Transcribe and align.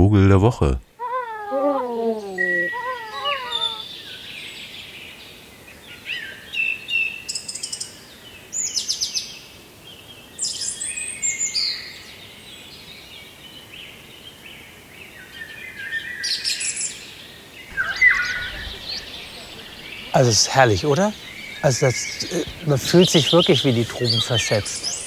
Vogel 0.00 0.28
der 0.28 0.40
Woche. 0.40 0.80
Also 20.12 20.30
es 20.30 20.40
ist 20.40 20.54
herrlich, 20.54 20.86
oder? 20.86 21.12
Also 21.60 21.84
das, 21.84 21.94
äh, 22.32 22.44
man 22.64 22.78
fühlt 22.78 23.10
sich 23.10 23.30
wirklich 23.34 23.66
wie 23.66 23.72
die 23.74 23.84
Truben 23.84 24.22
versetzt. 24.22 24.99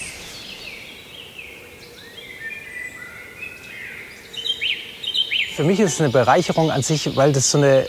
Für 5.55 5.63
mich 5.63 5.79
ist 5.79 5.93
es 5.93 6.01
eine 6.01 6.09
Bereicherung 6.09 6.71
an 6.71 6.81
sich, 6.81 7.16
weil 7.16 7.31
das 7.31 7.52
so 7.52 7.59
eine 7.59 7.85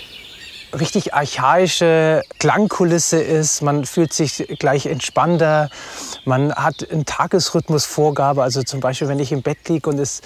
richtig 0.78 1.14
archaische 1.14 2.20
Klangkulisse 2.38 3.18
ist. 3.22 3.62
Man 3.62 3.86
fühlt 3.86 4.12
sich 4.12 4.46
gleich 4.59 4.84
entspannter. 4.84 5.70
Man 6.27 6.55
hat 6.55 6.86
einen 6.91 7.06
Tagesrhythmusvorgabe. 7.06 8.42
Also 8.42 8.62
zum 8.62 8.80
Beispiel, 8.80 9.08
wenn 9.08 9.19
ich 9.19 9.32
im 9.32 9.41
Bett 9.41 9.66
liege 9.69 9.88
und 9.88 9.98
es 9.98 10.20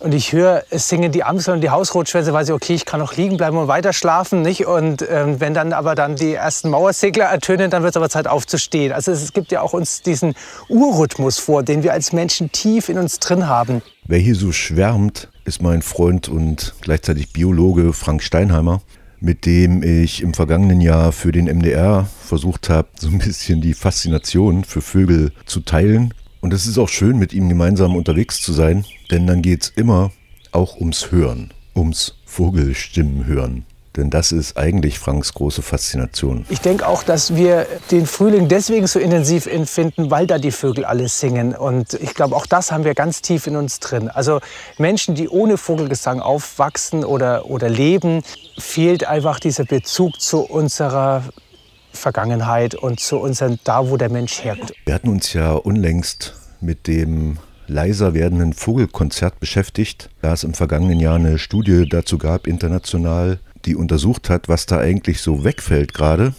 und 0.00 0.14
ich 0.14 0.32
höre, 0.32 0.62
es 0.70 0.88
singen 0.88 1.10
die 1.10 1.24
Amsel 1.24 1.54
und 1.54 1.60
die 1.60 1.70
Hausrotschwänze, 1.70 2.32
weiß 2.32 2.48
ich, 2.48 2.54
okay, 2.54 2.74
ich 2.74 2.84
kann 2.84 3.00
noch 3.00 3.16
liegen 3.16 3.36
bleiben 3.36 3.56
und 3.56 3.66
weiter 3.66 3.92
schlafen. 3.92 4.42
Nicht? 4.42 4.64
Und 4.66 5.04
ähm, 5.10 5.40
wenn 5.40 5.54
dann 5.54 5.72
aber 5.72 5.94
dann 5.96 6.14
die 6.14 6.34
ersten 6.34 6.70
Mauersegler 6.70 7.24
ertönen, 7.24 7.70
dann 7.70 7.82
wird 7.82 7.92
es 7.92 7.96
aber 7.96 8.08
Zeit 8.08 8.28
aufzustehen. 8.28 8.92
Also 8.92 9.10
es 9.10 9.32
gibt 9.32 9.50
ja 9.50 9.60
auch 9.60 9.72
uns 9.72 10.00
diesen 10.02 10.34
Urrhythmus 10.68 11.38
vor, 11.38 11.64
den 11.64 11.82
wir 11.82 11.92
als 11.92 12.12
Menschen 12.12 12.52
tief 12.52 12.88
in 12.88 12.96
uns 12.96 13.18
drin 13.18 13.48
haben. 13.48 13.82
Wer 14.04 14.20
hier 14.20 14.36
so 14.36 14.52
schwärmt, 14.52 15.28
ist 15.48 15.62
mein 15.62 15.80
Freund 15.80 16.28
und 16.28 16.74
gleichzeitig 16.82 17.32
Biologe 17.32 17.94
Frank 17.94 18.22
Steinheimer, 18.22 18.82
mit 19.18 19.46
dem 19.46 19.82
ich 19.82 20.22
im 20.22 20.34
vergangenen 20.34 20.82
Jahr 20.82 21.10
für 21.10 21.32
den 21.32 21.46
MDR 21.46 22.06
versucht 22.20 22.68
habe, 22.68 22.88
so 22.98 23.08
ein 23.08 23.18
bisschen 23.18 23.62
die 23.62 23.72
Faszination 23.72 24.64
für 24.64 24.82
Vögel 24.82 25.32
zu 25.46 25.60
teilen. 25.60 26.12
Und 26.42 26.52
es 26.52 26.66
ist 26.66 26.76
auch 26.76 26.90
schön, 26.90 27.18
mit 27.18 27.32
ihm 27.32 27.48
gemeinsam 27.48 27.96
unterwegs 27.96 28.42
zu 28.42 28.52
sein, 28.52 28.84
denn 29.10 29.26
dann 29.26 29.40
geht 29.40 29.62
es 29.62 29.68
immer 29.70 30.12
auch 30.52 30.76
ums 30.76 31.10
Hören, 31.10 31.52
ums 31.74 32.14
Vogelstimmen 32.26 33.24
hören. 33.24 33.64
Denn 33.98 34.10
das 34.10 34.30
ist 34.30 34.56
eigentlich 34.56 35.00
Franks 35.00 35.34
große 35.34 35.60
Faszination. 35.60 36.46
Ich 36.50 36.60
denke 36.60 36.86
auch, 36.86 37.02
dass 37.02 37.34
wir 37.34 37.66
den 37.90 38.06
Frühling 38.06 38.46
deswegen 38.46 38.86
so 38.86 39.00
intensiv 39.00 39.46
empfinden, 39.46 40.08
weil 40.12 40.28
da 40.28 40.38
die 40.38 40.52
Vögel 40.52 40.84
alle 40.84 41.08
singen. 41.08 41.52
Und 41.52 41.94
ich 41.94 42.14
glaube, 42.14 42.36
auch 42.36 42.46
das 42.46 42.70
haben 42.70 42.84
wir 42.84 42.94
ganz 42.94 43.22
tief 43.22 43.48
in 43.48 43.56
uns 43.56 43.80
drin. 43.80 44.08
Also 44.08 44.40
Menschen, 44.78 45.16
die 45.16 45.28
ohne 45.28 45.56
Vogelgesang 45.56 46.20
aufwachsen 46.20 47.04
oder, 47.04 47.46
oder 47.46 47.68
leben, 47.68 48.22
fehlt 48.56 49.04
einfach 49.04 49.40
dieser 49.40 49.64
Bezug 49.64 50.20
zu 50.20 50.42
unserer 50.42 51.24
Vergangenheit 51.92 52.76
und 52.76 53.00
zu 53.00 53.18
unserem 53.18 53.58
da, 53.64 53.90
wo 53.90 53.96
der 53.96 54.10
Mensch 54.10 54.44
herkommt. 54.44 54.74
Wir 54.84 54.94
hatten 54.94 55.08
uns 55.08 55.32
ja 55.32 55.54
unlängst 55.54 56.36
mit 56.60 56.86
dem 56.86 57.38
leiser 57.68 58.14
werdenden 58.14 58.52
Vogelkonzert 58.54 59.40
beschäftigt, 59.40 60.08
da 60.22 60.32
es 60.32 60.44
im 60.44 60.54
vergangenen 60.54 61.00
Jahr 61.00 61.16
eine 61.16 61.38
Studie 61.38 61.86
dazu 61.88 62.16
gab, 62.18 62.46
international, 62.46 63.40
die 63.68 63.76
untersucht 63.76 64.30
hat, 64.30 64.48
was 64.48 64.66
da 64.66 64.78
eigentlich 64.78 65.20
so 65.20 65.44
wegfällt 65.44 65.92
gerade. 65.92 66.34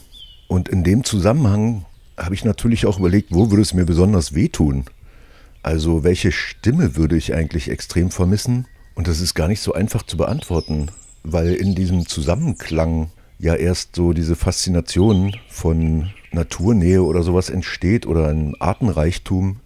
Und 0.48 0.68
in 0.68 0.84
dem 0.84 1.04
Zusammenhang 1.04 1.86
habe 2.18 2.34
ich 2.34 2.44
natürlich 2.44 2.86
auch 2.88 3.00
überlegt, 3.00 3.30
wo 3.32 3.52
würde 3.52 3.62
es 3.62 3.74
mir 3.74 3.86
besonders 3.86 4.34
wehtun? 4.34 4.86
Also 5.62 6.04
welche 6.04 6.32
Stimme 6.32 6.96
würde 6.96 7.16
ich 7.16 7.34
eigentlich 7.36 7.70
extrem 7.70 8.10
vermissen? 8.10 8.66
Und 8.96 9.08
das 9.08 9.22
ist 9.22 9.36
gar 9.36 9.48
nicht 9.48 9.62
so 9.62 9.74
einfach 9.74 10.04
zu 10.04 10.18
beantworten, 10.18 10.88
weil 11.24 11.54
in 11.54 11.76
diesem 11.76 12.08
Zusammenklang 12.08 13.12
ja 13.38 13.54
erst 13.54 13.96
so 13.96 14.12
diese 14.12 14.36
Faszination 14.36 15.36
von 15.50 16.10
Naturnähe 16.32 17.04
oder 17.04 17.24
sowas 17.24 17.50
entsteht 17.50 18.08
oder 18.08 18.28
ein 18.28 18.56
Artenreichtum. 18.60 19.60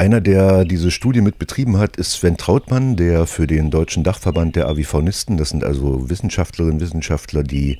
Einer, 0.00 0.22
der 0.22 0.64
diese 0.64 0.90
Studie 0.90 1.20
mit 1.20 1.38
betrieben 1.38 1.76
hat, 1.76 1.98
ist 1.98 2.12
Sven 2.12 2.38
Trautmann, 2.38 2.96
der 2.96 3.26
für 3.26 3.46
den 3.46 3.70
Deutschen 3.70 4.02
Dachverband 4.02 4.56
der 4.56 4.66
Avifaunisten, 4.66 5.36
das 5.36 5.50
sind 5.50 5.62
also 5.62 6.08
Wissenschaftlerinnen 6.08 6.76
und 6.76 6.80
Wissenschaftler, 6.80 7.42
die 7.42 7.78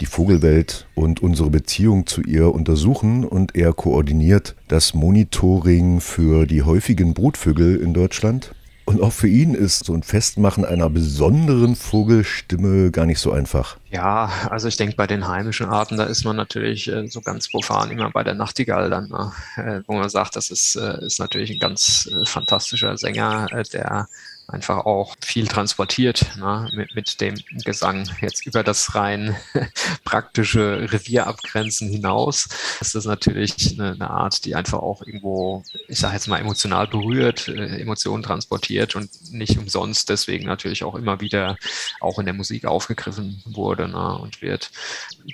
die 0.00 0.06
Vogelwelt 0.06 0.86
und 0.94 1.22
unsere 1.22 1.50
Beziehung 1.50 2.06
zu 2.06 2.22
ihr 2.22 2.54
untersuchen 2.54 3.22
und 3.22 3.54
er 3.54 3.74
koordiniert 3.74 4.56
das 4.68 4.94
Monitoring 4.94 6.00
für 6.00 6.46
die 6.46 6.62
häufigen 6.62 7.12
Brutvögel 7.12 7.76
in 7.76 7.92
Deutschland. 7.92 8.54
Und 8.88 9.02
auch 9.02 9.12
für 9.12 9.28
ihn 9.28 9.52
ist 9.52 9.84
so 9.84 9.92
ein 9.92 10.02
Festmachen 10.02 10.64
einer 10.64 10.88
besonderen 10.88 11.76
Vogelstimme 11.76 12.90
gar 12.90 13.04
nicht 13.04 13.20
so 13.20 13.32
einfach. 13.32 13.76
Ja, 13.90 14.30
also 14.48 14.66
ich 14.66 14.78
denke, 14.78 14.96
bei 14.96 15.06
den 15.06 15.28
heimischen 15.28 15.66
Arten, 15.66 15.98
da 15.98 16.04
ist 16.04 16.24
man 16.24 16.36
natürlich 16.36 16.88
äh, 16.90 17.06
so 17.06 17.20
ganz 17.20 17.50
profan 17.50 17.90
immer 17.90 18.10
bei 18.10 18.24
der 18.24 18.32
Nachtigall 18.32 18.88
dann, 18.88 19.10
ne? 19.10 19.32
äh, 19.56 19.82
wo 19.86 19.92
man 19.92 20.08
sagt, 20.08 20.36
das 20.36 20.48
ist, 20.48 20.76
äh, 20.76 21.04
ist 21.04 21.20
natürlich 21.20 21.50
ein 21.50 21.58
ganz 21.58 22.08
äh, 22.10 22.24
fantastischer 22.24 22.96
Sänger, 22.96 23.48
äh, 23.52 23.62
der 23.64 24.08
einfach 24.48 24.86
auch 24.86 25.14
viel 25.20 25.46
transportiert 25.46 26.26
ne, 26.38 26.70
mit, 26.72 26.94
mit 26.94 27.20
dem 27.20 27.34
Gesang 27.64 28.08
jetzt 28.22 28.46
über 28.46 28.64
das 28.64 28.94
rein 28.94 29.36
praktische 30.04 30.90
Revierabgrenzen 30.90 31.90
hinaus. 31.90 32.48
Das 32.78 32.94
ist 32.94 33.04
natürlich 33.04 33.78
eine, 33.78 33.92
eine, 33.92 34.08
Art, 34.08 34.46
die 34.46 34.54
einfach 34.54 34.78
auch 34.78 35.02
irgendwo, 35.02 35.62
ich 35.86 35.98
sage 35.98 36.14
jetzt 36.14 36.28
mal, 36.28 36.38
emotional 36.38 36.86
berührt, 36.86 37.48
äh, 37.48 37.78
Emotionen 37.78 38.22
transportiert 38.22 38.96
und 38.96 39.10
nicht 39.32 39.58
umsonst 39.58 40.08
deswegen 40.08 40.46
natürlich 40.46 40.82
auch 40.82 40.94
immer 40.94 41.20
wieder 41.20 41.56
auch 42.00 42.18
in 42.18 42.24
der 42.24 42.34
Musik 42.34 42.64
aufgegriffen 42.64 43.42
wurde 43.44 43.86
ne, 43.86 44.16
und 44.16 44.40
wird. 44.40 44.70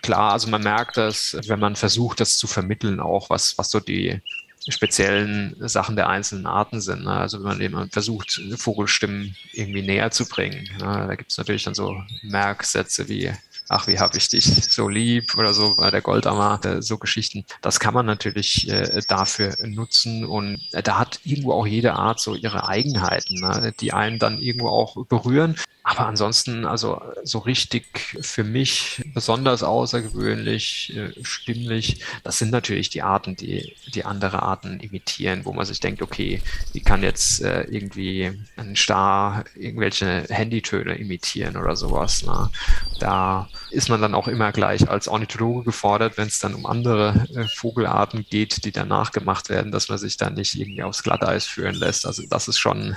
Klar, 0.02 0.32
also 0.32 0.48
man 0.48 0.62
merkt 0.62 0.96
das, 0.96 1.36
wenn 1.46 1.60
man 1.60 1.76
versucht, 1.76 2.18
das 2.18 2.36
zu 2.36 2.48
vermitteln, 2.48 2.98
auch 2.98 3.30
was, 3.30 3.56
was 3.58 3.70
so 3.70 3.78
die 3.78 4.20
speziellen 4.68 5.54
Sachen 5.60 5.96
der 5.96 6.08
einzelnen 6.08 6.46
Arten 6.46 6.80
sind. 6.80 7.04
Ne? 7.04 7.12
Also 7.12 7.38
wenn 7.38 7.48
man 7.48 7.60
eben 7.60 7.90
versucht, 7.90 8.40
Vogelstimmen 8.56 9.36
irgendwie 9.52 9.82
näher 9.82 10.10
zu 10.10 10.26
bringen. 10.26 10.68
Ne? 10.78 11.06
Da 11.08 11.14
gibt 11.14 11.30
es 11.30 11.38
natürlich 11.38 11.64
dann 11.64 11.74
so 11.74 12.02
Merksätze 12.22 13.08
wie 13.08 13.32
ach, 13.68 13.86
wie 13.86 13.98
habe 13.98 14.16
ich 14.16 14.28
dich 14.28 14.44
so 14.44 14.88
lieb 14.88 15.36
oder 15.36 15.54
so 15.54 15.74
bei 15.76 15.90
der 15.90 16.02
Goldammer, 16.02 16.60
äh, 16.64 16.82
so 16.82 16.98
Geschichten. 16.98 17.44
Das 17.62 17.80
kann 17.80 17.94
man 17.94 18.06
natürlich 18.06 18.68
äh, 18.68 19.00
dafür 19.08 19.56
nutzen 19.66 20.24
und 20.24 20.60
äh, 20.72 20.82
da 20.82 20.98
hat 20.98 21.20
irgendwo 21.24 21.52
auch 21.52 21.66
jede 21.66 21.94
Art 21.94 22.20
so 22.20 22.34
ihre 22.34 22.68
Eigenheiten, 22.68 23.40
ne, 23.40 23.74
die 23.80 23.92
einen 23.92 24.18
dann 24.18 24.38
irgendwo 24.38 24.68
auch 24.68 25.06
berühren. 25.06 25.56
Aber 25.86 26.06
ansonsten, 26.06 26.64
also 26.64 27.02
so 27.24 27.40
richtig 27.40 28.16
für 28.22 28.42
mich 28.42 29.04
besonders 29.12 29.62
außergewöhnlich, 29.62 30.96
äh, 30.96 31.12
stimmlich, 31.22 32.02
das 32.22 32.38
sind 32.38 32.50
natürlich 32.50 32.88
die 32.88 33.02
Arten, 33.02 33.36
die, 33.36 33.76
die 33.94 34.06
andere 34.06 34.42
Arten 34.42 34.80
imitieren, 34.80 35.44
wo 35.44 35.52
man 35.52 35.66
sich 35.66 35.80
denkt, 35.80 36.00
okay, 36.00 36.40
wie 36.72 36.80
kann 36.80 37.02
jetzt 37.02 37.42
äh, 37.42 37.64
irgendwie 37.64 38.32
ein 38.56 38.76
Star 38.76 39.44
irgendwelche 39.54 40.24
Handytöne 40.30 40.94
imitieren 40.94 41.58
oder 41.58 41.76
sowas. 41.76 42.24
Ne? 42.24 42.50
Da 42.98 43.50
ist 43.70 43.90
man 43.90 44.00
dann 44.00 44.14
auch 44.14 44.26
immer 44.26 44.52
gleich 44.52 44.88
als 44.88 45.06
Ornithologe 45.06 45.64
gefordert, 45.64 46.16
wenn 46.16 46.28
es 46.28 46.38
dann 46.38 46.54
um 46.54 46.64
andere 46.64 47.26
äh, 47.34 47.44
Vogelarten 47.56 48.24
geht, 48.30 48.64
die 48.64 48.72
danach 48.72 49.12
gemacht 49.12 49.50
werden, 49.50 49.70
dass 49.70 49.90
man 49.90 49.98
sich 49.98 50.16
dann 50.16 50.32
nicht 50.32 50.58
irgendwie 50.58 50.82
aufs 50.82 51.02
Glatteis 51.02 51.44
führen 51.44 51.74
lässt. 51.74 52.06
Also 52.06 52.22
das 52.26 52.48
ist 52.48 52.58
schon, 52.58 52.96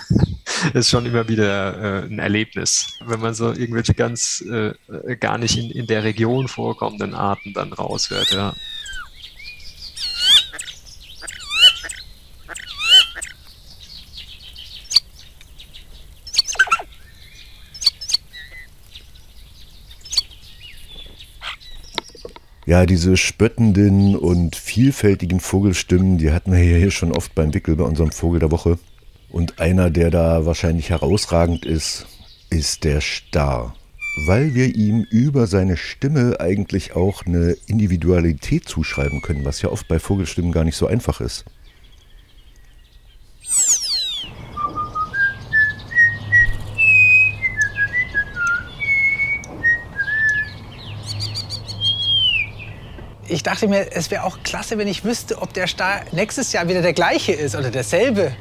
ist 0.74 0.90
schon 0.90 1.06
immer 1.06 1.28
wieder 1.28 2.04
äh, 2.04 2.06
ein 2.06 2.20
Erlebnis 2.20 2.98
wenn 3.08 3.20
man 3.20 3.34
so 3.34 3.52
irgendwelche 3.52 3.94
ganz 3.94 4.42
äh, 4.42 4.74
gar 5.20 5.38
nicht 5.38 5.58
in, 5.58 5.72
in 5.72 5.88
der 5.88 6.04
Region 6.04 6.48
vorkommenden 6.48 7.14
Arten 7.14 7.54
dann 7.54 7.74
raushört, 7.74 8.32
ja. 8.32 8.54
Ja, 22.66 22.86
diese 22.86 23.16
spöttenden 23.16 24.18
und 24.18 24.58
vielfältigen 24.58 25.40
Vogelstimmen, 25.40 26.18
die 26.18 26.32
hatten 26.32 26.52
wir 26.52 26.60
hier 26.60 26.92
schon 26.92 27.14
oft 27.14 27.34
beim 27.34 27.54
Wickel 27.54 27.78
bei 27.78 27.86
unserem 27.86 28.12
Vogel 28.12 28.42
der 28.42 28.52
Woche. 28.52 28.78
Und 29.38 29.60
einer, 29.60 29.92
der 29.92 30.10
da 30.10 30.48
wahrscheinlich 30.48 30.90
herausragend 30.90 31.64
ist, 31.64 32.08
ist 32.50 32.84
der 32.84 33.02
Star, 33.02 33.76
weil 34.26 34.56
wir 34.56 34.76
ihm 34.76 35.06
über 35.12 35.46
seine 35.46 35.78
Stimme 35.78 36.38
eigentlich 36.40 36.96
auch 36.96 37.24
eine 37.24 37.56
Individualität 37.68 38.68
zuschreiben 38.68 39.22
können, 39.22 39.46
was 39.46 39.62
ja 39.62 39.70
oft 39.70 39.88
bei 39.88 40.00
Vogelstimmen 40.00 40.52
gar 40.52 40.64
nicht 40.64 40.76
so 40.76 40.88
einfach 40.88 41.22
ist. 41.22 41.46
Ich 53.30 53.44
dachte 53.44 53.68
mir, 53.68 53.92
es 53.92 54.10
wäre 54.10 54.24
auch 54.24 54.40
klasse, 54.42 54.80
wenn 54.80 54.88
ich 54.88 55.04
wüsste, 55.04 55.40
ob 55.40 55.54
der 55.54 55.68
Star 55.68 56.02
nächstes 56.12 56.54
Jahr 56.54 56.68
wieder 56.68 56.82
der 56.82 56.94
gleiche 56.94 57.34
ist 57.34 57.56
oder 57.56 57.70
derselbe 57.70 58.32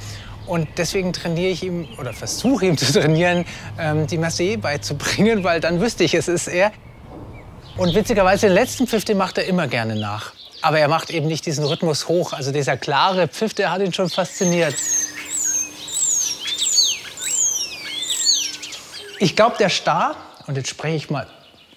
Und 0.46 0.68
deswegen 0.76 1.12
trainiere 1.12 1.50
ich 1.50 1.62
ihm 1.62 1.88
oder 1.98 2.12
versuche 2.12 2.66
ihm 2.66 2.78
zu 2.78 2.92
trainieren, 3.00 3.44
ähm, 3.78 4.06
die 4.06 4.18
Massé 4.18 4.56
beizubringen, 4.56 5.44
weil 5.44 5.60
dann 5.60 5.80
wüsste 5.80 6.04
ich, 6.04 6.14
es 6.14 6.28
ist 6.28 6.48
er. 6.48 6.72
Und 7.76 7.94
witzigerweise, 7.94 8.46
den 8.46 8.54
letzten 8.54 8.86
Pfiff, 8.86 9.04
den 9.04 9.18
macht 9.18 9.38
er 9.38 9.44
immer 9.44 9.66
gerne 9.68 9.96
nach. 9.96 10.32
Aber 10.62 10.78
er 10.78 10.88
macht 10.88 11.10
eben 11.10 11.26
nicht 11.26 11.44
diesen 11.44 11.64
Rhythmus 11.64 12.08
hoch. 12.08 12.32
Also 12.32 12.52
dieser 12.52 12.76
klare 12.76 13.28
Pfiff, 13.28 13.54
der 13.54 13.70
hat 13.70 13.82
ihn 13.82 13.92
schon 13.92 14.08
fasziniert. 14.08 14.74
Ich 19.18 19.36
glaube, 19.36 19.56
der 19.58 19.68
Star, 19.68 20.16
und 20.46 20.56
jetzt 20.56 20.68
spreche 20.68 20.96
ich 20.96 21.10
mal 21.10 21.26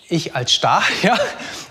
ich 0.09 0.35
als 0.35 0.51
Star, 0.51 0.83
ja, 1.03 1.17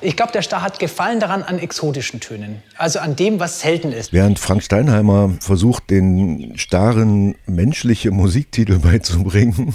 ich 0.01 0.17
glaube, 0.17 0.33
der 0.33 0.43
Star 0.43 0.63
hat 0.63 0.79
Gefallen 0.79 1.21
daran 1.21 1.43
an 1.43 1.59
exotischen 1.59 2.21
Tönen, 2.21 2.63
also 2.77 2.99
an 2.99 3.17
dem, 3.17 3.41
was 3.41 3.61
selten 3.61 3.93
ist. 3.93 4.13
Während 4.13 4.39
Frank 4.39 4.63
Steinheimer 4.63 5.33
versucht, 5.41 5.91
den 5.91 6.57
Starren 6.57 7.37
menschliche 7.47 8.11
Musiktitel 8.11 8.79
beizubringen, 8.81 9.75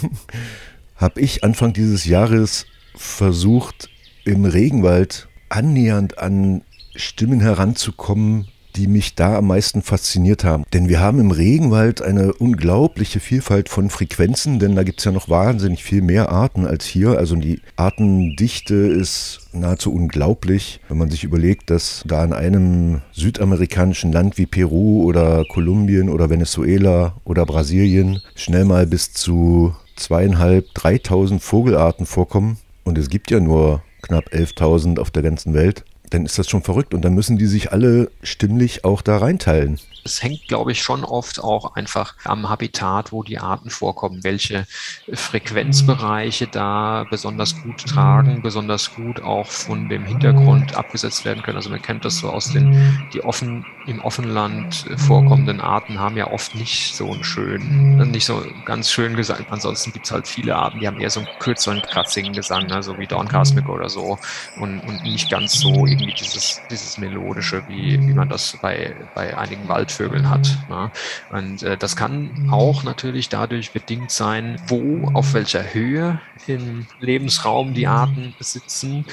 habe 0.96 1.22
ich 1.22 1.44
Anfang 1.44 1.74
dieses 1.74 2.06
Jahres 2.06 2.66
versucht, 2.96 3.90
im 4.26 4.46
Regenwald 4.46 5.28
annähernd 5.50 6.18
an 6.18 6.64
Stimmen 6.96 7.42
heranzukommen, 7.42 8.48
die 8.76 8.88
mich 8.88 9.16
da 9.16 9.38
am 9.38 9.48
meisten 9.48 9.82
fasziniert 9.82 10.44
haben. 10.44 10.66
Denn 10.74 10.90
wir 10.90 11.00
haben 11.00 11.20
im 11.20 11.32
Regenwald 11.32 12.02
eine 12.02 12.34
unglaubliche 12.34 13.20
Vielfalt 13.20 13.70
von 13.70 13.90
Frequenzen, 13.90 14.60
denn 14.60 14.76
da 14.76 14.84
gibt 14.84 15.00
es 15.00 15.06
ja 15.06 15.12
noch 15.12 15.30
wahnsinnig 15.30 15.84
viel 15.84 16.02
mehr 16.02 16.30
Arten 16.30 16.66
als 16.66 16.86
hier. 16.86 17.18
Also 17.18 17.36
die 17.36 17.62
Artendichte 17.76 18.76
ist 18.76 19.48
nahezu 19.54 19.94
unglaublich, 19.94 20.80
wenn 20.90 20.98
man 20.98 21.10
sich 21.10 21.24
überlegt, 21.24 21.70
dass 21.70 22.04
da 22.06 22.24
in 22.24 22.34
einem 22.34 23.02
südamerikanischen 23.12 24.12
Land 24.12 24.38
wie 24.38 24.46
Peru 24.46 25.04
oder 25.04 25.46
Kolumbien 25.46 26.10
oder 26.10 26.30
Venezuela 26.30 27.16
oder 27.24 27.46
Brasilien 27.46 28.22
schnell 28.36 28.66
mal 28.66 28.88
bis 28.88 29.14
zu 29.14 29.76
zweieinhalb, 29.96 30.74
dreitausend 30.74 31.42
Vogelarten 31.42 32.06
vorkommen. 32.06 32.58
Und 32.84 32.98
es 32.98 33.10
gibt 33.10 33.32
ja 33.32 33.40
nur 33.40 33.84
knapp 34.02 34.26
11.000 34.34 35.00
auf 35.00 35.12
der 35.12 35.24
ganzen 35.24 35.54
Welt 35.54 35.86
dann 36.14 36.26
ist 36.26 36.38
das 36.38 36.50
schon 36.50 36.62
verrückt 36.62 36.94
und 36.94 37.02
dann 37.04 37.14
müssen 37.14 37.38
die 37.38 37.48
sich 37.48 37.72
alle 37.72 38.12
stimmlich 38.22 38.86
auch 38.86 39.02
da 39.02 39.18
reinteilen. 39.18 39.80
Es 40.06 40.22
hängt, 40.22 40.50
glaube 40.50 40.74
ich, 40.74 40.84
schon 40.84 41.06
oft 41.06 41.42
auch 41.42 41.76
einfach 41.76 42.16
am 42.26 42.50
Habitat, 42.50 43.14
wo 43.14 43.24
die 43.24 43.40
Arten 43.40 43.70
vorkommen, 43.70 44.24
welche 44.24 44.68
Frequenzbereiche 45.14 46.48
da 46.48 47.06
besonders 47.10 47.62
gut 47.62 47.86
tragen, 47.86 48.42
besonders 48.42 48.94
gut 48.94 49.22
auch 49.22 49.48
von 49.48 49.88
dem 49.88 50.04
Hintergrund 50.06 50.76
abgesetzt 50.76 51.24
werden 51.24 51.42
können. 51.42 51.56
Also 51.56 51.70
man 51.70 51.82
kennt 51.82 52.04
das 52.04 52.18
so 52.18 52.30
aus 52.30 52.52
den, 52.52 53.08
die 53.14 53.24
offen, 53.24 53.66
im 53.88 54.02
Offenland 54.02 54.86
vorkommenden 54.98 55.62
Arten 55.62 56.00
haben 56.00 56.18
ja 56.18 56.32
oft 56.32 56.54
nicht 56.56 56.96
so 56.96 57.12
einen 57.12 57.24
schönen, 57.24 58.12
nicht 58.12 58.26
so 58.26 58.44
ganz 58.66 58.92
schön 58.92 59.16
Gesang. 59.16 59.46
Ansonsten 59.50 59.94
gibt 59.94 60.06
es 60.06 60.12
halt 60.12 60.28
viele 60.28 60.56
Arten, 60.56 60.80
die 60.82 60.88
haben 60.88 61.00
eher 61.00 61.10
so 61.10 61.22
einen 61.22 61.30
kürzeren, 61.40 61.82
kratzigen 61.82 62.34
Gesang, 62.34 62.68
ne? 62.68 62.84
so 62.84 62.98
wie 62.98 63.08
Dorncasmic 63.08 63.70
oder 63.70 63.88
so 63.88 64.18
und, 64.60 64.82
und 64.82 65.04
nicht 65.04 65.30
ganz 65.30 65.54
so 65.54 65.86
irgendwie 65.86 66.03
dieses, 66.08 66.62
dieses 66.70 66.98
melodische, 66.98 67.64
wie, 67.68 68.00
wie 68.00 68.14
man 68.14 68.30
das 68.30 68.58
bei, 68.62 68.96
bei 69.16 69.38
einigen 69.38 69.68
Wald 69.68 69.92
Vögeln 69.92 70.30
hat. 70.30 70.58
Ne? 70.70 70.92
Und 71.32 71.64
äh, 71.64 71.78
das 71.78 71.96
kann 71.96 72.50
auch 72.52 72.84
natürlich 72.84 73.30
dadurch 73.30 73.72
bedingt 73.72 74.12
sein, 74.12 74.62
wo, 74.68 75.10
auf 75.14 75.34
welcher 75.34 75.74
Höhe 75.74 76.20
im 76.48 76.86
Lebensraum 77.00 77.74
die 77.74 77.88
Arten 77.88 78.34
sitzen 78.40 79.06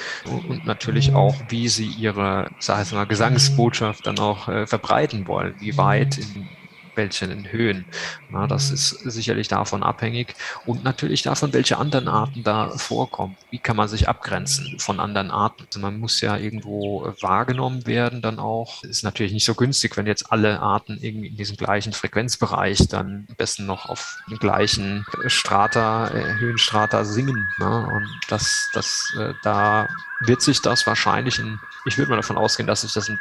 und 0.48 0.66
natürlich 0.66 1.14
auch, 1.14 1.36
wie 1.48 1.68
sie 1.68 1.86
ihre, 1.86 2.50
sag 2.58 2.86
ich 2.86 2.92
mal, 2.92 3.04
Gesangsbotschaft 3.04 4.06
dann 4.06 4.18
auch 4.18 4.48
äh, 4.48 4.66
verbreiten 4.66 5.26
wollen, 5.26 5.54
wie 5.60 5.76
weit 5.76 6.18
in 6.18 6.48
welchen 6.96 7.50
Höhen. 7.50 7.84
Na, 8.30 8.46
das 8.46 8.70
ist 8.70 8.90
sicherlich 8.90 9.48
davon 9.48 9.82
abhängig 9.82 10.34
und 10.66 10.84
natürlich 10.84 11.22
davon, 11.22 11.52
welche 11.52 11.78
anderen 11.78 12.08
Arten 12.08 12.42
da 12.42 12.70
vorkommen. 12.70 13.36
Wie 13.50 13.58
kann 13.58 13.76
man 13.76 13.88
sich 13.88 14.08
abgrenzen 14.08 14.78
von 14.78 15.00
anderen 15.00 15.30
Arten? 15.30 15.64
Also 15.66 15.80
man 15.80 15.98
muss 15.98 16.20
ja 16.20 16.36
irgendwo 16.36 17.12
wahrgenommen 17.20 17.86
werden, 17.86 18.22
dann 18.22 18.38
auch. 18.38 18.82
Ist 18.84 19.04
natürlich 19.04 19.32
nicht 19.32 19.44
so 19.44 19.54
günstig, 19.54 19.96
wenn 19.96 20.06
jetzt 20.06 20.30
alle 20.32 20.60
Arten 20.60 20.98
irgendwie 21.00 21.28
in 21.28 21.36
diesem 21.36 21.56
gleichen 21.56 21.92
Frequenzbereich 21.92 22.88
dann 22.88 23.26
am 23.28 23.36
besten 23.36 23.66
noch 23.66 23.86
auf 23.86 24.18
dem 24.28 24.38
gleichen 24.38 25.04
Strata, 25.26 26.08
äh, 26.08 26.38
Höhenstrata 26.38 27.04
singen. 27.04 27.48
Ne? 27.58 27.88
Und 27.92 28.08
das, 28.28 28.70
das, 28.72 29.14
äh, 29.18 29.34
da 29.42 29.88
wird 30.20 30.42
sich 30.42 30.60
das 30.60 30.86
wahrscheinlich 30.86 31.38
in, 31.38 31.58
ich 31.86 31.98
würde 31.98 32.10
mal 32.10 32.16
davon 32.16 32.36
ausgehen, 32.36 32.66
dass 32.66 32.82
sich 32.82 32.92
das 32.92 33.08
ein 33.08 33.20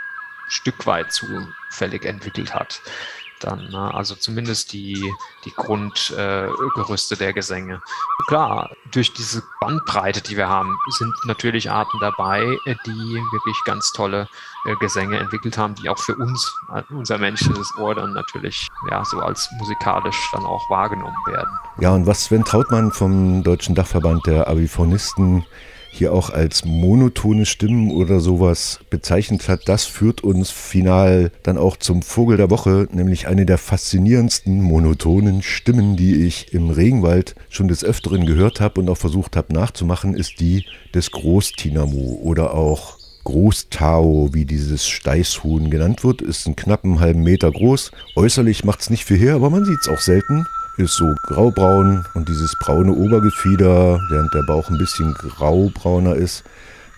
Stück 0.49 0.85
weit 0.85 1.11
zufällig 1.11 2.05
entwickelt 2.05 2.53
hat 2.53 2.81
dann. 3.39 3.69
Ne? 3.69 3.93
Also 3.93 4.15
zumindest 4.15 4.73
die, 4.73 5.11
die 5.45 5.51
Grundgerüste 5.51 7.15
äh, 7.15 7.17
der 7.17 7.33
Gesänge. 7.33 7.81
Klar, 8.27 8.69
durch 8.91 9.13
diese 9.13 9.43
Bandbreite, 9.61 10.21
die 10.21 10.37
wir 10.37 10.49
haben, 10.49 10.75
sind 10.97 11.13
natürlich 11.25 11.71
Arten 11.71 11.97
dabei, 11.99 12.41
äh, 12.65 12.75
die 12.85 13.23
wirklich 13.31 13.57
ganz 13.65 13.91
tolle 13.93 14.27
äh, 14.65 14.75
Gesänge 14.75 15.17
entwickelt 15.17 15.57
haben, 15.57 15.75
die 15.75 15.89
auch 15.89 15.99
für 15.99 16.15
uns, 16.15 16.53
äh, 16.75 16.81
unser 16.93 17.17
menschliches 17.17 17.73
Ohr 17.77 17.95
dann 17.95 18.13
natürlich 18.13 18.67
ja 18.89 19.03
so 19.05 19.19
als 19.19 19.49
musikalisch 19.57 20.29
dann 20.33 20.45
auch 20.45 20.69
wahrgenommen 20.69 21.17
werden. 21.27 21.51
Ja, 21.79 21.91
und 21.91 22.05
was 22.07 22.25
Sven 22.25 22.43
Trautmann 22.43 22.91
vom 22.91 23.43
Deutschen 23.43 23.75
Dachverband 23.75 24.25
der 24.27 24.47
Avifonisten 24.47 25.45
hier 25.91 26.13
auch 26.13 26.29
als 26.29 26.65
monotone 26.65 27.45
Stimmen 27.45 27.91
oder 27.91 28.19
sowas 28.19 28.79
bezeichnet 28.89 29.47
hat, 29.49 29.67
das 29.67 29.85
führt 29.85 30.21
uns 30.21 30.51
final 30.51 31.31
dann 31.43 31.57
auch 31.57 31.77
zum 31.77 32.01
Vogel 32.01 32.37
der 32.37 32.49
Woche, 32.49 32.87
nämlich 32.91 33.27
eine 33.27 33.45
der 33.45 33.57
faszinierendsten 33.57 34.61
monotonen 34.61 35.41
Stimmen, 35.41 35.95
die 35.95 36.25
ich 36.25 36.53
im 36.53 36.69
Regenwald 36.69 37.35
schon 37.49 37.67
des 37.67 37.83
Öfteren 37.83 38.25
gehört 38.25 38.61
habe 38.61 38.81
und 38.81 38.89
auch 38.89 38.97
versucht 38.97 39.35
habe 39.35 39.53
nachzumachen, 39.53 40.13
ist 40.13 40.39
die 40.39 40.65
des 40.93 41.11
Großtinamu 41.11 42.19
oder 42.21 42.53
auch 42.53 42.97
Großtao, 43.23 44.29
wie 44.31 44.45
dieses 44.45 44.87
Steißhuhn 44.87 45.69
genannt 45.69 46.03
wird, 46.03 46.21
ist 46.21 46.47
einen 46.47 46.55
knappen 46.55 46.99
halben 46.99 47.21
Meter 47.21 47.51
groß. 47.51 47.91
Äußerlich 48.15 48.63
macht 48.63 48.81
es 48.81 48.89
nicht 48.89 49.05
viel 49.05 49.17
her, 49.17 49.35
aber 49.35 49.49
man 49.49 49.65
sieht 49.65 49.79
es 49.81 49.89
auch 49.89 49.99
selten 49.99 50.45
ist 50.79 50.95
so 50.95 51.13
graubraun 51.23 52.05
und 52.13 52.29
dieses 52.29 52.55
braune 52.57 52.93
Obergefieder, 52.93 53.99
während 54.09 54.33
der 54.33 54.43
Bauch 54.43 54.69
ein 54.69 54.77
bisschen 54.77 55.13
graubrauner 55.13 56.15
ist, 56.15 56.43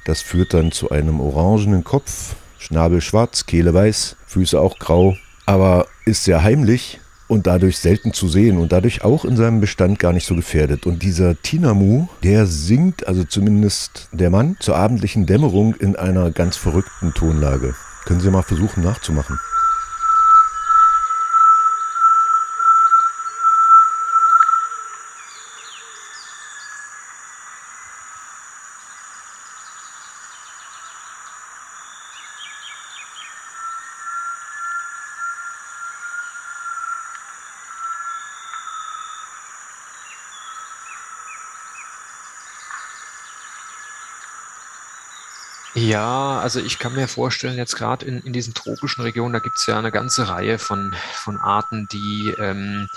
das 0.06 0.22
führt 0.22 0.54
dann 0.54 0.72
zu 0.72 0.92
einem 0.92 1.20
orangenen 1.20 1.84
Kopf, 1.84 2.36
Schnabel 2.60 3.02
schwarz, 3.02 3.48
Kehle 3.48 3.74
weiß, 3.74 4.18
Füße 4.28 4.60
auch 4.60 4.78
grau, 4.78 5.18
aber 5.48 5.88
ist 6.06 6.24
sehr 6.24 6.44
heimlich 6.44 7.00
und 7.28 7.48
dadurch 7.48 7.80
selten 7.80 8.14
zu 8.14 8.28
sehen 8.28 8.60
und 8.60 8.72
dadurch 8.72 9.04
auch 9.04 9.26
in 9.26 9.36
seinem 9.36 9.62
Bestand 9.62 9.98
gar 9.98 10.14
nicht 10.14 10.28
so 10.28 10.36
gefährdet. 10.36 10.86
Und 10.86 11.02
dieser 11.02 11.42
Tinamu, 11.42 12.08
der 12.24 12.46
singt, 12.46 13.08
also 13.08 13.24
zumindest 13.24 14.10
der 14.12 14.30
Mann, 14.30 14.58
zur 14.60 14.76
abendlichen 14.76 15.26
Dämmerung 15.26 15.74
in 15.76 15.96
einer 15.96 16.30
ganz 16.30 16.56
verrückten 16.56 17.14
Tonlage. 17.16 17.74
Können 18.06 18.20
Sie 18.20 18.30
mal 18.30 18.44
versuchen 18.44 18.84
nachzumachen. 18.84 19.40
Ja, 45.74 46.40
also 46.40 46.60
ich 46.60 46.80
kann 46.80 46.96
mir 46.96 47.08
vorstellen, 47.08 47.58
jetzt 47.58 47.78
gerade 47.78 48.06
in, 48.06 48.20
in 48.22 48.34
diesen 48.34 48.54
tropischen 48.54 49.04
Regionen, 49.04 49.34
da 49.34 49.40
gibt 49.40 49.58
es 49.58 49.66
ja 49.68 49.78
eine 49.78 49.92
ganze 49.92 50.28
Reihe 50.28 50.60
von, 50.60 50.94
von 51.14 51.38
Arten, 51.38 51.88
die 51.92 52.36
ähm, 52.40 52.90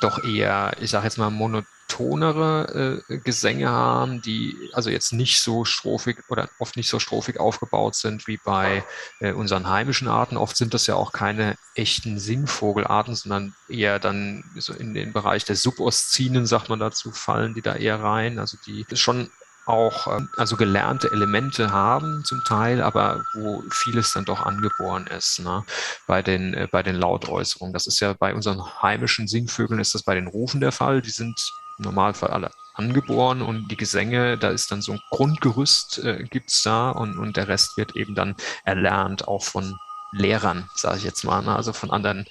doch 0.00 0.22
eher, 0.22 0.76
ich 0.80 0.90
sage 0.90 1.06
jetzt 1.06 1.18
mal, 1.18 1.30
monotonere 1.30 3.02
äh, 3.08 3.18
Gesänge 3.18 3.68
haben, 3.68 4.22
die 4.22 4.56
also 4.72 4.90
jetzt 4.90 5.12
nicht 5.12 5.40
so 5.40 5.64
strophig 5.64 6.18
oder 6.28 6.48
oft 6.60 6.76
nicht 6.76 6.88
so 6.88 7.00
strophig 7.00 7.40
aufgebaut 7.40 7.96
sind 7.96 8.28
wie 8.28 8.36
bei 8.36 8.84
äh, 9.18 9.32
unseren 9.32 9.68
heimischen 9.68 10.06
Arten. 10.06 10.36
Oft 10.36 10.56
sind 10.56 10.72
das 10.72 10.86
ja 10.86 10.94
auch 10.94 11.12
keine 11.12 11.56
echten 11.74 12.20
Singvogelarten, 12.20 13.16
sondern 13.16 13.54
eher 13.68 13.98
dann 13.98 14.44
so 14.56 14.72
in 14.72 14.94
den 14.94 15.12
Bereich 15.12 15.44
der 15.44 15.56
Suboszinen, 15.56 16.46
sagt 16.46 16.68
man 16.68 16.78
dazu, 16.78 17.10
fallen 17.10 17.54
die 17.54 17.62
da 17.62 17.74
eher 17.74 18.00
rein. 18.00 18.38
Also 18.38 18.56
die 18.64 18.86
schon 18.94 19.30
auch 19.66 20.06
ähm, 20.06 20.28
also 20.36 20.56
gelernte 20.56 21.10
Elemente 21.10 21.72
haben 21.72 22.24
zum 22.24 22.42
Teil, 22.44 22.82
aber 22.82 23.24
wo 23.34 23.62
vieles 23.70 24.12
dann 24.12 24.24
doch 24.24 24.44
angeboren 24.44 25.06
ist 25.06 25.40
ne? 25.40 25.64
bei 26.06 26.22
den 26.22 26.54
äh, 26.54 26.68
bei 26.70 26.82
den 26.82 26.96
Lautäußerungen. 26.96 27.72
Das 27.72 27.86
ist 27.86 28.00
ja 28.00 28.12
bei 28.12 28.34
unseren 28.34 28.62
heimischen 28.82 29.28
Singvögeln 29.28 29.80
ist 29.80 29.94
das 29.94 30.02
bei 30.02 30.14
den 30.14 30.26
Rufen 30.26 30.60
der 30.60 30.72
Fall. 30.72 31.02
Die 31.02 31.10
sind 31.10 31.38
im 31.78 31.84
Normalfall 31.84 32.30
alle 32.30 32.50
angeboren 32.74 33.40
und 33.40 33.68
die 33.68 33.76
Gesänge, 33.76 34.36
da 34.36 34.50
ist 34.50 34.70
dann 34.72 34.82
so 34.82 34.92
ein 34.92 35.00
Grundgerüst 35.10 35.98
äh, 36.04 36.24
gibt's 36.24 36.62
da 36.62 36.90
und 36.90 37.16
und 37.18 37.36
der 37.36 37.48
Rest 37.48 37.76
wird 37.76 37.96
eben 37.96 38.14
dann 38.14 38.34
erlernt 38.64 39.28
auch 39.28 39.44
von 39.44 39.76
Lehrern, 40.16 40.68
sage 40.76 40.98
ich 40.98 41.04
jetzt 41.04 41.24
mal. 41.24 41.42
Ne? 41.42 41.54
Also 41.54 41.72
von 41.72 41.90
anderen, 41.90 42.26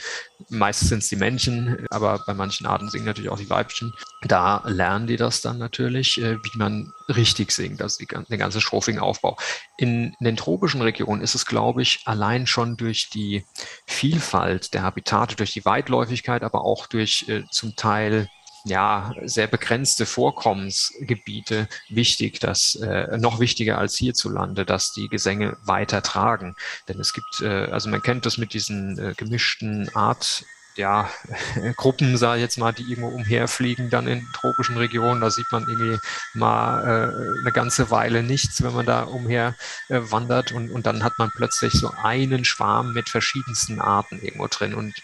meistens 0.50 0.90
sind 0.90 1.00
es 1.00 1.10
die 1.10 1.16
Männchen, 1.16 1.86
aber 1.90 2.24
bei 2.26 2.34
manchen 2.34 2.66
Arten 2.66 2.90
singen 2.90 3.06
natürlich 3.06 3.30
auch 3.30 3.38
die 3.38 3.50
Weibchen. 3.50 3.94
Da 4.22 4.64
lernen 4.66 5.08
die 5.08 5.18
das 5.18 5.42
dann 5.42 5.58
natürlich, 5.58 6.22
äh, 6.22 6.38
wie 6.44 6.58
man 6.58 6.92
richtig 7.10 7.52
singt, 7.52 7.82
also 7.82 7.98
die, 8.00 8.08
den 8.08 8.40
ganzen 8.40 8.62
strophigen 8.62 9.00
Aufbau. 9.00 9.38
In, 9.78 10.16
in 10.20 10.26
den 10.26 10.38
tropischen 10.38 10.82
Regionen 10.82 11.22
ist 11.22 11.36
es, 11.36 11.46
glaube 11.46 11.82
ich, 11.82 12.02
allein 12.06 12.48
schon 12.48 12.78
durch 12.78 13.10
die 13.10 13.46
Vielfalt 13.86 14.74
der 14.74 14.84
Habitate, 14.84 15.36
durch 15.36 15.52
die 15.52 15.66
Weitläufigkeit, 15.66 16.44
aber 16.44 16.64
auch 16.64 16.88
durch 16.88 17.26
äh, 17.28 17.44
zum 17.52 17.76
Teil 17.76 18.30
ja, 18.66 19.14
sehr 19.24 19.48
begrenzte 19.48 20.06
Vorkommensgebiete 20.06 21.68
wichtig, 21.90 22.40
dass 22.40 22.76
äh, 22.76 23.18
noch 23.18 23.40
wichtiger 23.40 23.78
als 23.78 23.96
hierzulande, 23.96 24.66
dass 24.66 24.94
die 24.94 25.10
Gesänge 25.10 25.58
weiter 25.64 26.02
tragen. 26.02 26.56
Denn 26.88 27.00
es 27.00 27.14
gibt, 27.14 27.42
äh, 27.42 27.66
also 27.72 27.90
man 27.90 28.02
kennt 28.02 28.26
das 28.26 28.38
mit 28.38 28.54
diesen 28.54 28.98
äh, 28.98 29.14
gemischten 29.16 29.94
Art 29.96 30.46
ja, 30.76 31.10
Gruppen, 31.76 32.18
sage 32.18 32.38
ich 32.38 32.44
jetzt 32.44 32.58
mal, 32.58 32.72
die 32.72 32.84
irgendwo 32.84 33.10
umherfliegen, 33.10 33.90
dann 33.90 34.08
in 34.08 34.26
tropischen 34.34 34.78
Regionen. 34.78 35.22
Da 35.22 35.30
sieht 35.30 35.52
man 35.52 35.68
irgendwie 35.68 36.00
mal 36.34 36.84
äh, 36.84 37.42
eine 37.42 37.52
ganze 37.52 37.92
Weile 37.92 38.24
nichts, 38.24 38.64
wenn 38.64 38.74
man 38.74 38.86
da 38.86 39.04
umher 39.04 39.56
äh, 39.90 40.00
wandert. 40.04 40.52
Und, 40.52 40.72
und 40.72 40.86
dann 40.86 41.04
hat 41.04 41.20
man 41.20 41.32
plötzlich 41.36 41.74
so 41.74 41.92
einen 42.02 42.46
Schwarm 42.46 42.94
mit 42.94 43.10
verschiedensten 43.10 43.82
Arten 43.82 44.20
irgendwo 44.22 44.48
drin 44.48 44.74
und 44.74 44.96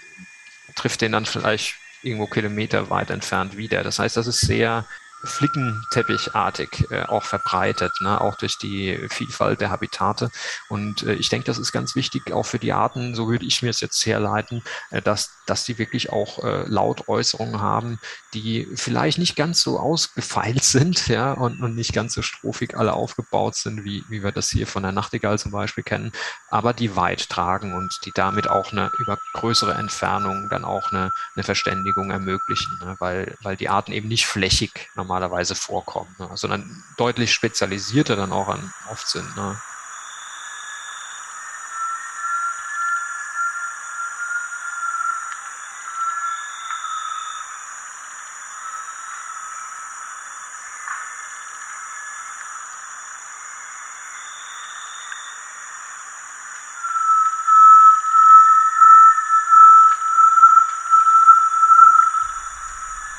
trifft 0.75 1.01
den 1.01 1.11
dann 1.11 1.25
vielleicht 1.25 1.75
irgendwo 2.01 2.27
Kilometer 2.27 2.89
weit 2.89 3.09
entfernt 3.09 3.57
wieder. 3.57 3.83
Das 3.83 3.99
heißt, 3.99 4.17
das 4.17 4.27
ist 4.27 4.41
sehr 4.41 4.85
flickenteppichartig 5.23 6.91
äh, 6.91 7.03
auch 7.03 7.23
verbreitet, 7.23 7.93
ne? 8.01 8.19
auch 8.21 8.35
durch 8.35 8.57
die 8.57 9.07
Vielfalt 9.09 9.61
der 9.61 9.69
Habitate. 9.69 10.29
Und 10.69 11.03
äh, 11.03 11.13
ich 11.13 11.29
denke, 11.29 11.45
das 11.45 11.57
ist 11.57 11.71
ganz 11.71 11.95
wichtig, 11.95 12.31
auch 12.31 12.45
für 12.45 12.59
die 12.59 12.73
Arten, 12.73 13.15
so 13.15 13.29
würde 13.29 13.45
ich 13.45 13.61
mir 13.61 13.69
es 13.69 13.81
jetzt 13.81 14.05
herleiten, 14.05 14.63
äh, 14.91 15.01
dass, 15.01 15.31
dass 15.45 15.65
die 15.65 15.77
wirklich 15.77 16.11
auch 16.11 16.43
äh, 16.43 16.63
Lautäußerungen 16.67 17.61
haben, 17.61 17.99
die 18.33 18.67
vielleicht 18.75 19.17
nicht 19.17 19.35
ganz 19.35 19.61
so 19.61 19.79
ausgefeilt 19.79 20.63
sind, 20.69 21.07
ja, 21.07 21.33
und, 21.33 21.61
und 21.61 21.75
nicht 21.75 21.93
ganz 21.93 22.13
so 22.13 22.21
strophig 22.21 22.77
alle 22.77 22.93
aufgebaut 22.93 23.55
sind, 23.55 23.83
wie, 23.83 24.03
wie 24.09 24.23
wir 24.23 24.31
das 24.31 24.49
hier 24.49 24.67
von 24.67 24.83
der 24.83 24.91
Nachtigall 24.91 25.37
zum 25.37 25.51
Beispiel 25.51 25.83
kennen, 25.83 26.11
aber 26.49 26.73
die 26.73 26.95
weit 26.95 27.29
tragen 27.29 27.73
und 27.73 27.93
die 28.05 28.11
damit 28.13 28.49
auch 28.49 28.71
eine 28.71 28.91
über 28.99 29.17
größere 29.33 29.73
Entfernung 29.73 30.49
dann 30.49 30.65
auch 30.65 30.91
eine, 30.91 31.11
eine 31.35 31.43
Verständigung 31.43 32.11
ermöglichen, 32.11 32.79
ne? 32.79 32.95
weil, 32.99 33.35
weil 33.41 33.57
die 33.57 33.69
Arten 33.69 33.91
eben 33.91 34.07
nicht 34.07 34.25
flächig 34.25 34.89
normalerweise 35.09 35.55
vorkommen, 35.55 36.15
ne? 36.19 36.29
sondern 36.35 36.83
deutlich 36.95 37.33
spezialisierter 37.33 38.15
dann 38.15 38.31
auch 38.31 38.47
an, 38.47 38.71
oft 38.91 39.07
sind. 39.07 39.35
Ne? 39.35 39.59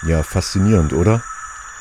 Ja, 0.03 0.23
faszinierend, 0.23 0.93
oder? 0.93 1.23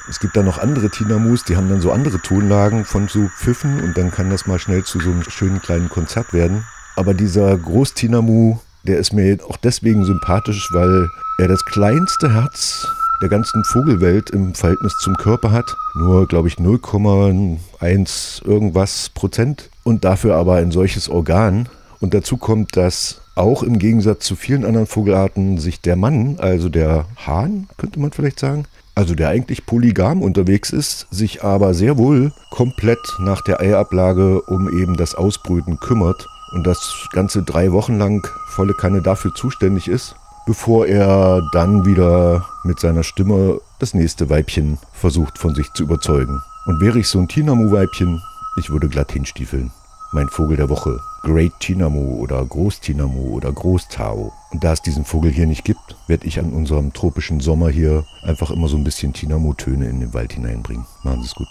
Es 0.09 0.19
gibt 0.19 0.35
da 0.35 0.41
noch 0.41 0.57
andere 0.57 0.89
Tinamus, 0.89 1.43
die 1.43 1.55
haben 1.55 1.69
dann 1.69 1.81
so 1.81 1.91
andere 1.91 2.19
Tonlagen 2.19 2.83
von 2.83 3.07
so 3.07 3.29
Pfiffen 3.37 3.79
und 3.81 3.95
dann 3.95 4.09
kann 4.09 4.31
das 4.31 4.47
mal 4.47 4.57
schnell 4.57 4.83
zu 4.83 4.99
so 4.99 5.11
einem 5.11 5.21
schönen 5.21 5.61
kleinen 5.61 5.87
Konzert 5.87 6.33
werden. 6.33 6.65
Aber 6.95 7.13
dieser 7.13 7.55
Großtinamu, 7.55 8.57
der 8.87 8.97
ist 8.97 9.13
mir 9.13 9.37
auch 9.47 9.57
deswegen 9.57 10.05
sympathisch, 10.05 10.67
weil 10.73 11.09
er 11.37 11.47
das 11.47 11.63
kleinste 11.63 12.33
Herz 12.33 12.87
der 13.21 13.29
ganzen 13.29 13.63
Vogelwelt 13.63 14.31
im 14.31 14.55
Verhältnis 14.55 14.97
zum 14.97 15.15
Körper 15.15 15.51
hat. 15.51 15.75
Nur, 15.95 16.27
glaube 16.27 16.47
ich, 16.47 16.55
0,1 16.55 18.45
irgendwas 18.45 19.09
Prozent. 19.09 19.69
Und 19.83 20.05
dafür 20.05 20.35
aber 20.35 20.55
ein 20.55 20.71
solches 20.71 21.07
Organ. 21.07 21.69
Und 21.99 22.13
dazu 22.13 22.37
kommt, 22.37 22.75
dass 22.77 23.21
auch 23.35 23.61
im 23.61 23.77
Gegensatz 23.77 24.25
zu 24.25 24.35
vielen 24.35 24.65
anderen 24.65 24.87
Vogelarten 24.87 25.57
sich 25.57 25.81
der 25.81 25.95
Mann, 25.95 26.37
also 26.39 26.69
der 26.69 27.05
Hahn, 27.15 27.67
könnte 27.77 27.99
man 27.99 28.11
vielleicht 28.11 28.39
sagen, 28.39 28.65
also 28.99 29.15
der 29.15 29.29
eigentlich 29.29 29.65
polygam 29.65 30.21
unterwegs 30.21 30.71
ist, 30.71 31.07
sich 31.09 31.41
aber 31.41 31.73
sehr 31.73 31.97
wohl 31.97 32.33
komplett 32.51 32.99
nach 33.19 33.39
der 33.39 33.61
Eiablage 33.61 34.41
um 34.41 34.67
eben 34.77 34.97
das 34.97 35.15
Ausbrüten 35.15 35.79
kümmert 35.79 36.27
und 36.51 36.67
das 36.67 37.07
Ganze 37.13 37.43
drei 37.43 37.71
Wochen 37.71 37.97
lang 37.97 38.27
volle 38.49 38.73
Kanne 38.73 39.01
dafür 39.01 39.33
zuständig 39.33 39.87
ist, 39.87 40.17
bevor 40.45 40.85
er 40.85 41.41
dann 41.53 41.85
wieder 41.85 42.45
mit 42.65 42.81
seiner 42.81 43.03
Stimme 43.03 43.61
das 43.79 43.93
nächste 43.93 44.29
Weibchen 44.29 44.77
versucht 44.91 45.37
von 45.37 45.55
sich 45.55 45.71
zu 45.71 45.83
überzeugen. 45.83 46.41
Und 46.65 46.81
wäre 46.81 46.99
ich 46.99 47.07
so 47.07 47.19
ein 47.19 47.29
Tinamu-Weibchen, 47.29 48.21
ich 48.57 48.69
würde 48.69 48.89
glatt 48.89 49.13
hinstiefeln 49.13 49.71
mein 50.11 50.27
Vogel 50.27 50.57
der 50.57 50.69
Woche. 50.69 50.99
Great 51.21 51.53
Tinamu 51.59 52.19
oder 52.19 52.43
Groß-Tinamu 52.43 53.35
oder 53.35 53.51
Groß-Tao. 53.51 54.33
Und 54.51 54.63
da 54.63 54.73
es 54.73 54.81
diesen 54.81 55.05
Vogel 55.05 55.31
hier 55.31 55.45
nicht 55.45 55.63
gibt, 55.63 55.95
werde 56.07 56.25
ich 56.25 56.39
an 56.39 56.53
unserem 56.53 56.91
tropischen 56.91 57.39
Sommer 57.39 57.69
hier 57.69 58.05
einfach 58.23 58.49
immer 58.49 58.67
so 58.67 58.77
ein 58.77 58.83
bisschen 58.83 59.13
Tinamu-Töne 59.13 59.87
in 59.87 59.99
den 59.99 60.13
Wald 60.13 60.33
hineinbringen. 60.33 60.85
Machen 61.03 61.21
Sie 61.21 61.27
es 61.27 61.35
gut. 61.35 61.47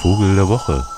Vogel 0.00 0.34
der 0.36 0.48
Woche. 0.48 0.95